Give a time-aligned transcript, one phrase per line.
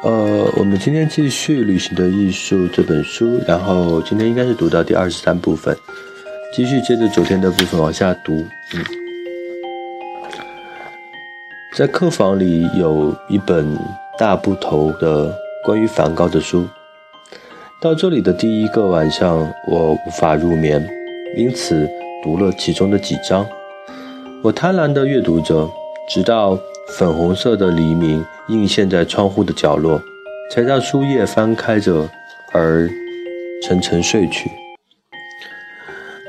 [0.00, 5.76] 呃，我们今天继续《旅行的艺术》这本书，然后今天应该是读到第二十三部分，
[6.54, 8.46] 继续接着昨天的部分往下读。
[8.74, 8.84] 嗯，
[11.74, 13.76] 在客房里有一本
[14.16, 15.34] 大部头的
[15.64, 16.66] 关于梵高的书，
[17.80, 20.84] 到这里的第一个晚上，我无法入眠，
[21.36, 21.88] 因此
[22.24, 23.46] 读了其中的几章。
[24.42, 25.70] 我贪婪地阅读着，
[26.08, 26.58] 直到。
[26.96, 30.00] 粉红色的黎明映现在窗户的角落，
[30.50, 32.08] 才让书页翻开着
[32.50, 32.88] 而
[33.62, 34.50] 沉沉睡去。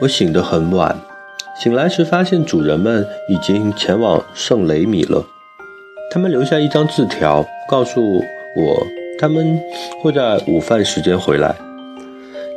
[0.02, 0.94] 我醒得很晚，
[1.58, 5.26] 醒来时发现主人们已经前往圣雷米了。
[6.12, 8.88] 他们留下一张字条，告诉我
[9.20, 9.62] 他们
[10.02, 11.54] 会在午饭时间回来。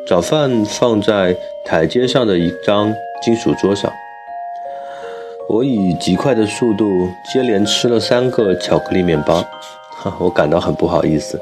[0.07, 3.91] 早饭放在台阶上的一张金属桌上。
[5.49, 9.45] 我以极快的速度接连吃了三个巧克力面包，
[9.97, 11.37] 哈， 我感到很不好意思。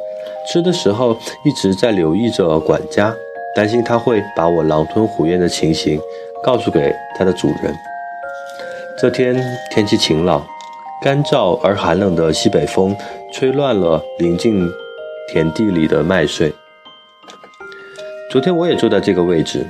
[0.50, 1.12] 吃的时候
[1.44, 3.14] 一直在留意着管家，
[3.54, 6.00] 担心他会把我狼吞虎咽的情形
[6.42, 7.74] 告诉给他的主人。
[8.98, 9.36] 这天
[9.70, 10.42] 天气晴朗，
[11.04, 12.96] 干燥而寒冷的西北风
[13.30, 14.66] 吹乱了临近
[15.32, 16.52] 田地里的麦穗。
[18.30, 19.66] 昨天我也坐在这个位置，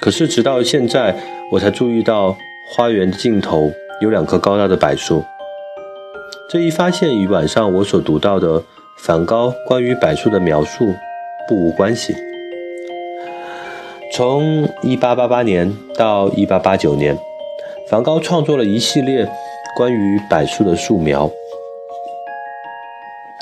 [0.00, 1.14] 可是直到现在
[1.50, 2.36] 我才注意到。
[2.66, 5.22] 花园的尽头有两棵高大的柏树。
[6.48, 8.64] 这一发现与晚上我所读到的
[8.96, 10.94] 梵高关于柏树的描述
[11.46, 12.16] 不无关系。
[14.14, 17.18] 从1888年到1889年，
[17.90, 19.28] 梵高创作了一系列
[19.76, 21.30] 关于柏树的素描，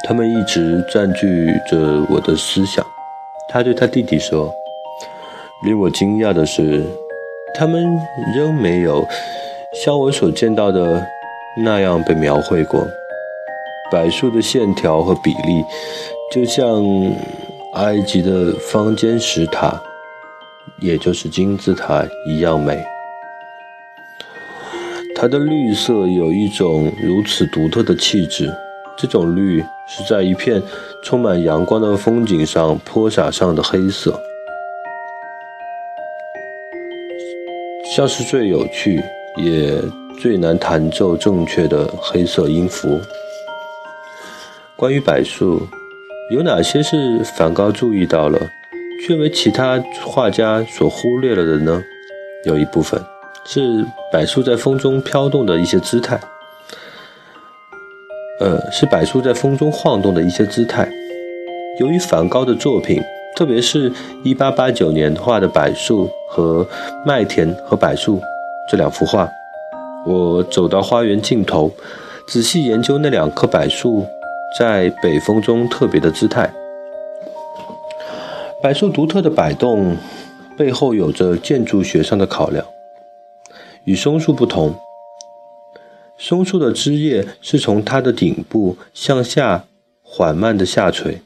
[0.05, 2.85] 他们一直占据着我的思想。
[3.49, 4.53] 他对他弟弟说
[5.65, 6.85] ：“令我惊讶的是。”
[7.55, 8.01] 他们
[8.35, 9.07] 仍没有
[9.85, 11.07] 像我所见到的
[11.63, 12.89] 那样被描绘过。
[13.91, 15.63] 柏树的线条和比例，
[16.33, 16.83] 就像
[17.75, 19.79] 埃及的方尖石塔，
[20.81, 22.83] 也就是金字塔一样美。
[25.15, 28.51] 它的绿色有一种如此独特的气质，
[29.03, 30.63] 这种绿是在一片
[31.03, 34.17] 充满阳光的风景上泼洒上的黑色。
[37.97, 39.03] 像是最有趣
[39.37, 39.77] 也
[40.21, 43.01] 最难弹奏正确的黑色音符。
[44.77, 45.67] 关于柏树，
[46.31, 48.39] 有哪些是梵高注意到了，
[49.05, 51.83] 却为其他画家所忽略了的呢？
[52.45, 53.03] 有一部分
[53.45, 56.21] 是柏树在风中飘动的一些姿态，
[58.43, 60.89] 呃，是柏树在风中晃动的一些姿态。
[61.79, 63.01] 由于梵高的作品。
[63.35, 63.91] 特别是
[64.25, 66.69] 1889年画的柏树和
[67.03, 68.21] 麦田和柏树
[68.69, 69.27] 这两幅画，
[70.05, 71.73] 我走到花园尽头，
[72.29, 74.05] 仔细研究那两棵柏树
[74.59, 76.53] 在北风中特别的姿态。
[78.63, 79.97] 柏树独特的摆动
[80.59, 82.63] 背后有着建筑学上的考量。
[83.85, 84.75] 与松树不同，
[86.25, 89.65] 松树的枝叶是从它的顶部向下
[90.03, 91.21] 缓慢的下垂。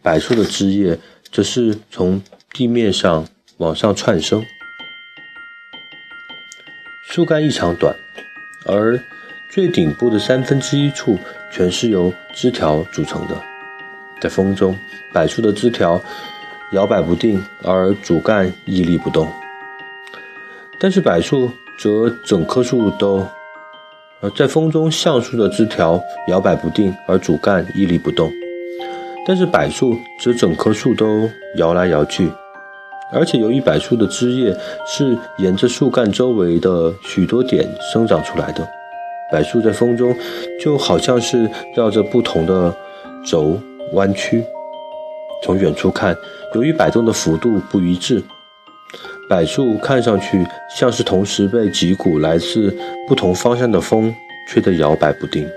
[0.00, 0.98] 柏树的枝叶
[1.30, 2.22] 则是从
[2.54, 4.42] 地面上往上窜升，
[7.06, 7.94] 树干异常短，
[8.64, 8.98] 而
[9.50, 11.18] 最顶部的三分之一处
[11.52, 13.38] 全是由枝条组成的。
[14.22, 14.74] 在风中，
[15.12, 16.00] 柏树的枝条
[16.72, 19.26] 摇摆不定，而主干屹立不动；
[20.80, 23.28] 但是柏树则整棵树都……
[24.22, 28.30] 呃，在风中，橡树的枝条摇摆不定，而主干屹立不动。
[29.26, 32.30] 但是柏树则整棵树都摇来摇去，
[33.12, 34.56] 而且由于柏树的枝叶
[34.86, 38.64] 是沿着树干周围的许多点生长出来的，
[39.32, 40.14] 柏树在风中
[40.60, 42.72] 就好像是绕着不同的
[43.26, 43.58] 轴
[43.92, 44.44] 弯曲。
[45.42, 46.16] 从远处看，
[46.54, 48.22] 由于摆动的幅度不一致，
[49.32, 52.70] 柏树看上去像是同时被几股来自
[53.08, 54.14] 不同方向的风
[54.46, 55.48] 吹得摇摆不定。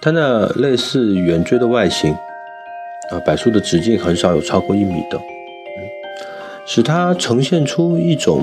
[0.00, 2.12] 它那类似圆锥的外形，
[3.12, 5.16] 啊，柏树的直径很少有超过一米的，
[6.66, 8.42] 使它呈现出一种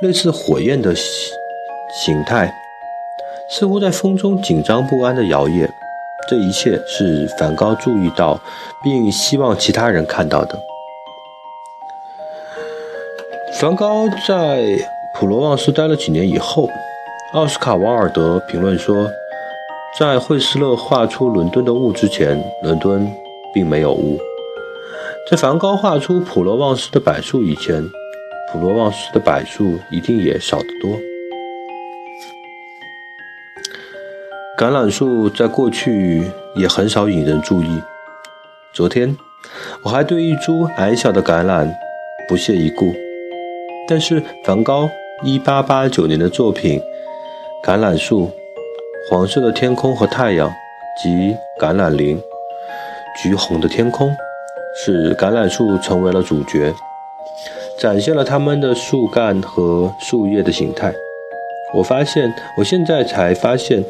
[0.00, 2.50] 类似火焰的形态，
[3.50, 5.68] 似乎在风中紧张不安的摇曳。
[6.28, 8.40] 这一切是梵高注意到，
[8.82, 10.58] 并希望其他人看到的。
[13.60, 14.64] 梵高在
[15.14, 16.68] 普罗旺斯待了几年以后，
[17.32, 19.10] 奥斯卡·王尔德评论说。
[19.96, 23.08] 在惠斯勒画出伦敦的雾之前，伦敦
[23.52, 24.18] 并没有雾。
[25.30, 27.80] 在梵高画出普罗旺斯的柏树以前，
[28.50, 30.98] 普罗旺斯的柏树一定也少得多。
[34.56, 37.82] 橄榄树在过去也很少引人注意。
[38.72, 39.16] 昨天
[39.82, 41.68] 我还对一株矮小的橄榄
[42.28, 42.94] 不屑一顾，
[43.88, 44.88] 但是梵高
[45.24, 46.80] 1889年的作品
[47.68, 48.26] 《橄榄树》，
[49.10, 50.48] 黄色的天空和太阳
[51.02, 52.16] 及橄榄林，
[53.20, 54.08] 橘红的天空，
[54.76, 56.72] 使橄榄树成为了主角，
[57.80, 60.94] 展现了它们的树干和树叶的形态。
[61.74, 63.84] 我发现，我现在才发现。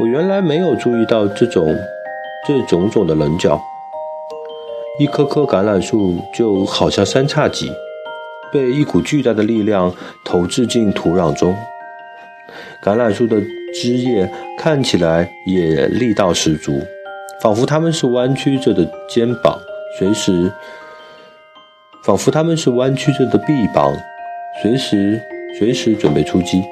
[0.00, 1.76] 我原来没有注意到这种
[2.46, 3.60] 这种种的棱角。
[5.00, 7.72] 一棵棵橄榄树就好像三叉戟，
[8.52, 9.92] 被一股巨大的力量
[10.24, 11.52] 投掷进土壤中。
[12.80, 13.42] 橄榄树的
[13.74, 16.80] 枝叶看起来也力道十足，
[17.42, 19.58] 仿佛它们是弯曲着的肩膀，
[19.98, 20.52] 随时
[22.04, 23.92] 仿佛它们是弯曲着的臂膀，
[24.62, 25.20] 随时
[25.58, 26.62] 随时准备出击。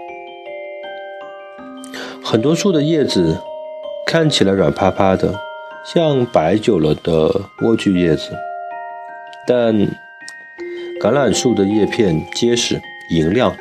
[2.28, 3.40] 很多树的叶子
[4.05, 5.32] 看起来软趴趴的，
[5.84, 7.28] 像摆久了的
[7.61, 8.32] 莴苣叶子，
[9.46, 9.73] 但
[11.00, 13.55] 橄榄树的叶片结实莹亮，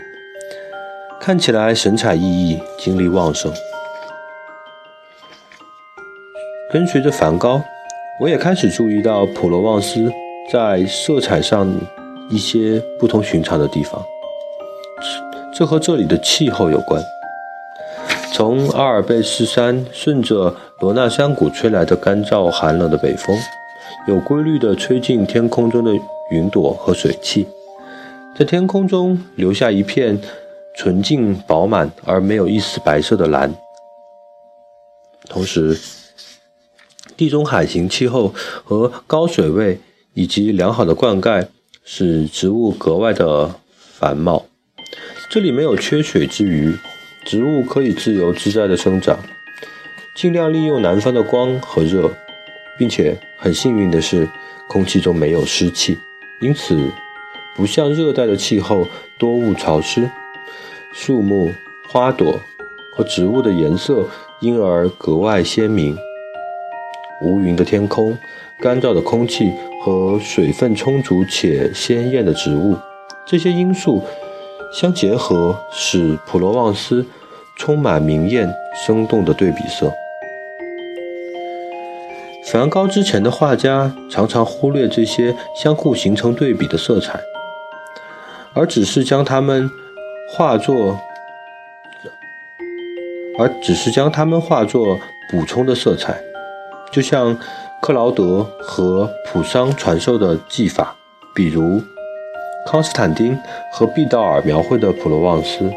[1.21, 3.53] 看起来神采奕奕，精力旺盛。
[6.73, 7.61] 跟随着梵高，
[8.19, 10.11] 我也开始注意到普罗旺斯
[10.51, 11.71] 在色彩上
[12.31, 14.03] 一些不同寻常的地方，
[15.53, 16.99] 这和这里的气候有关。
[18.35, 23.33] 从阿尔卑斯山顺着罗纳山谷吹来的干燥寒冷的北风，
[24.09, 25.93] 有规律地吹进天空中的
[26.31, 27.47] 云朵和水汽，
[28.37, 30.19] 在天空中留下一片
[30.75, 33.55] 纯净饱满而没有一丝白色的蓝。
[35.29, 35.79] 同时，
[37.15, 38.33] 地中海型气候
[38.65, 39.79] 和高水位
[40.13, 41.47] 以及良好的灌溉
[41.85, 44.45] 使植物格外的繁茂。
[45.31, 46.75] 这里没有缺水之余。
[47.25, 49.17] 植物可以自由自在地生长，
[50.13, 52.13] 尽量利用南方的光和热，
[52.77, 54.29] 并且很幸运的是，
[54.69, 55.97] 空气中没有湿气，
[56.39, 56.77] 因此
[57.55, 58.87] 不像热带的气候
[59.17, 60.07] 多雾潮湿。
[60.93, 61.51] 树木、
[61.89, 62.39] 花朵
[62.95, 64.07] 和植物的颜色
[64.39, 65.97] 因而格外鲜明。
[67.23, 68.15] 无云的天空、
[68.59, 69.51] 干燥的空气
[69.81, 72.77] 和水分充足且鲜艳的植物，
[73.25, 74.03] 这些因素。
[74.71, 77.05] 相结合，使普罗旺斯
[77.55, 78.53] 充满明艳、
[78.85, 79.91] 生动的对比色。
[82.45, 87.19] 梵高之前的画家常常忽略这些相互形成对比的色彩，
[88.53, 89.69] 而只是将它们
[90.29, 90.99] 化作，
[93.39, 94.99] 而只是将它们化作
[95.31, 96.21] 补充的色彩，
[96.91, 97.37] 就像
[97.81, 100.95] 克劳德和普桑传授的技法，
[101.33, 101.81] 比如。
[102.65, 103.37] 康斯坦丁
[103.71, 105.71] 和毕道尔描绘的普罗旺斯，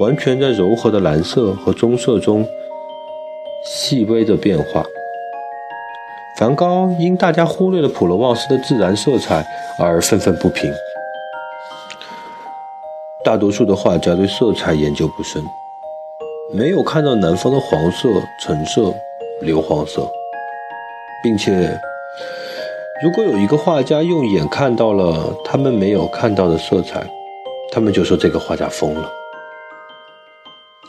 [0.00, 2.46] 完全在柔和的蓝色和棕色中
[3.64, 4.84] 细微的变化。
[6.36, 9.46] 梵高因大家忽略了普罗旺斯的自然色彩
[9.78, 10.70] 而愤愤不平。
[13.24, 15.40] 大多数的画家对色彩研究不深，
[16.52, 18.08] 没有看到南方的黄色、
[18.40, 18.92] 橙色、
[19.42, 20.10] 硫磺色，
[21.22, 21.78] 并且。
[23.02, 27.06] 如果有一个画家用眼看到了他们没有看到的色彩，
[27.70, 29.12] 他们就说这个画家疯了。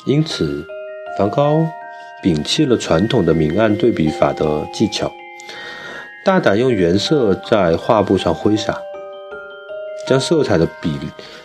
[0.05, 0.65] 因此，
[1.17, 1.67] 梵高
[2.23, 5.11] 摒弃了传统的明暗对比法的技巧，
[6.23, 8.79] 大胆用原色在画布上挥洒，
[10.07, 10.97] 将色彩的比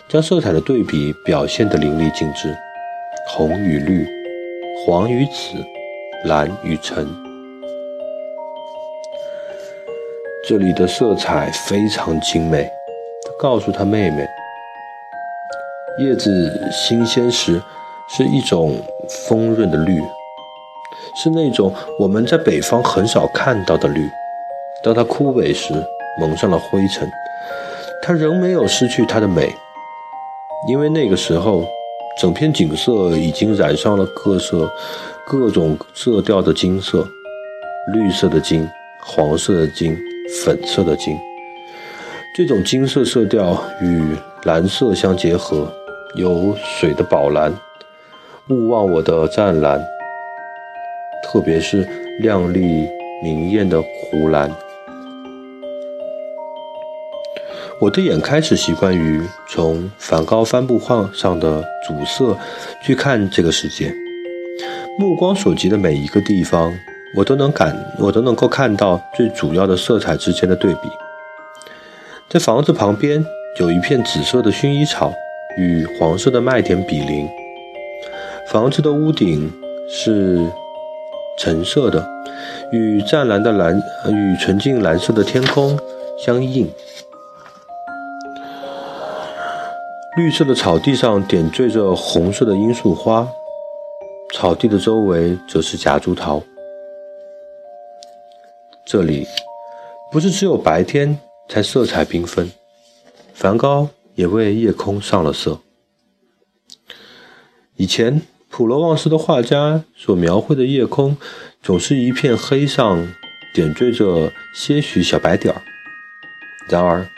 [0.07, 2.55] 将色彩的对比表现得淋漓尽致，
[3.27, 4.07] 红与绿，
[4.85, 5.57] 黄与紫，
[6.23, 7.32] 蓝与橙。
[10.45, 12.69] 这里的色彩非常精美。
[13.25, 14.27] 他告诉他妹妹，
[15.99, 17.61] 叶子新鲜时
[18.09, 18.75] 是一种
[19.25, 20.01] 丰润的绿，
[21.15, 24.01] 是那种我们在北方很少看到的绿。
[24.83, 25.73] 当它枯萎时，
[26.19, 27.09] 蒙上了灰尘，
[28.01, 29.49] 它仍没有失去它的美，
[30.67, 31.65] 因为那个时候，
[32.19, 34.69] 整片景色已经染上了各色、
[35.25, 37.07] 各种色调的金色，
[37.93, 38.69] 绿色的金，
[39.05, 39.97] 黄色的金。
[40.41, 41.15] 粉色的金，
[42.35, 45.71] 这种金色色调与蓝色相结合，
[46.15, 47.53] 有水的宝蓝，
[48.49, 49.79] 勿忘我的湛蓝，
[51.23, 51.87] 特别是
[52.19, 52.87] 亮丽
[53.21, 54.51] 明艳的湖蓝。
[57.79, 62.37] 我的眼开始习惯于从梵高帆布画上的主色
[62.81, 63.93] 去看这个世界，
[64.97, 66.73] 目光所及的每一个地方
[67.15, 70.89] 我都能感，我都能够看到最主要的色彩之间的对比。
[72.27, 73.23] 在房子旁边
[73.59, 75.13] 有一片紫色的薰衣草
[75.55, 77.29] 与黄色的麦田比邻，
[78.47, 79.51] 房子的屋顶
[79.87, 80.39] 是
[81.37, 82.03] 橙色的，
[82.71, 83.77] 与湛蓝的蓝
[84.09, 85.77] 与纯净蓝色的天空
[86.17, 86.67] 相映。
[90.17, 93.27] 绿色的草地上点缀着红色的罂粟花，
[94.33, 96.41] 草地的周围则是夹竹桃。
[98.93, 99.25] 这里
[100.11, 101.17] 不是只有白天
[101.49, 102.51] 才色彩缤纷，
[103.33, 105.59] 梵高也为夜空上了色。
[107.75, 108.21] 以前
[108.51, 111.17] 普罗旺斯的画家所描绘的夜空，
[111.63, 113.11] 总是一片黑上
[113.51, 115.63] 点缀着些许小白点儿。
[116.69, 117.09] 然而，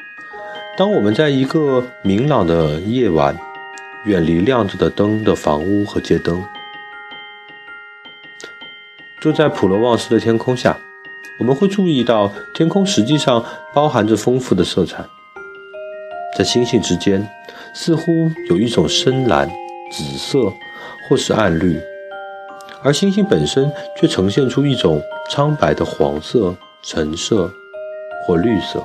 [0.78, 3.38] 当我们在一个明朗的夜晚，
[4.06, 6.42] 远离亮着的灯的房屋和街灯，
[9.20, 10.80] 坐在普罗旺斯的天空下，
[11.40, 15.04] 我们会注意到天空实际上包含着丰富的色彩。
[16.38, 17.28] 在星星之间，
[17.74, 19.50] 似乎有一种深蓝、
[19.92, 20.52] 紫色
[21.08, 21.80] 或是暗绿，
[22.82, 27.50] 而星星本身却呈现出一种苍白的黄色、橙色
[28.26, 28.84] 或绿色。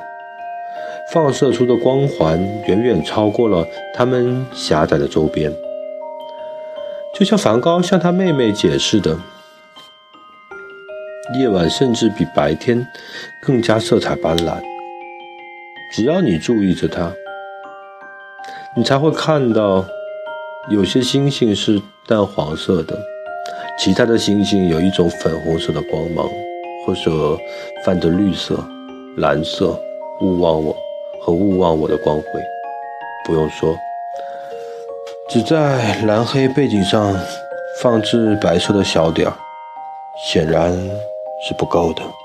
[1.12, 2.38] 放射出的光环
[2.69, 5.52] 远远超过了他们狭窄的周边，
[7.12, 9.19] 就像梵高向他妹妹解释的
[11.38, 12.87] ：“夜晚甚至比白天
[13.40, 14.60] 更加色彩斑斓。
[15.94, 17.12] 只要你注意着它，
[18.76, 19.84] 你才会看到
[20.68, 22.99] 有些星星是淡黄色的，
[23.78, 26.28] 其他的星星有一种粉红色的光芒，
[26.87, 27.38] 或者
[27.84, 28.62] 泛着绿色、
[29.16, 29.78] 蓝色。
[30.20, 30.76] 勿忘我。”
[31.22, 32.25] 和勿忘我的光辉，
[33.26, 33.76] 不用说，
[35.28, 37.14] 只在蓝黑背景上
[37.82, 39.34] 放置白色的小点儿，
[40.25, 40.72] 显然
[41.40, 42.19] 是不够的。